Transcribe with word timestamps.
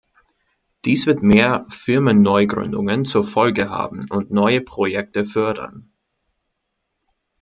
Dies 0.83 1.05
wird 1.05 1.21
mehr 1.21 1.67
Firmenneugründungen 1.69 3.05
zur 3.05 3.23
Folge 3.23 3.69
haben 3.69 4.07
und 4.09 4.31
neue 4.31 4.59
Projekte 4.61 5.25
fördern. 5.25 5.91